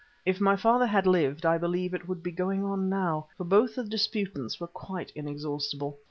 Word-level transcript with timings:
If 0.25 0.41
my 0.41 0.55
father 0.55 0.87
had 0.87 1.05
lived 1.05 1.45
I 1.45 1.59
believe 1.59 1.93
it 1.93 2.07
would 2.07 2.23
be 2.23 2.31
going 2.31 2.63
on 2.63 2.89
now, 2.89 3.27
for 3.37 3.43
both 3.43 3.75
the 3.75 3.83
disputants 3.83 4.59
were 4.59 4.65
quite 4.65 5.11
inexhaustible. 5.13 5.99